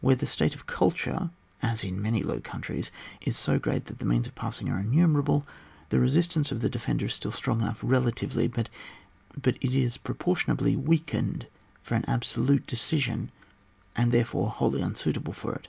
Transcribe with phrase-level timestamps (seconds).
[0.00, 1.30] Where the state of culture,
[1.62, 2.92] as in many low countries,
[3.22, 5.44] is so great that the means of passing are innumerable,
[5.88, 8.68] the resistance of the defender is still strong enough relatively, but
[9.44, 11.48] it is proportion ably weakened
[11.82, 13.32] for an absolute deci sion,
[13.96, 15.66] and, therefore, wholly unsuitable for it.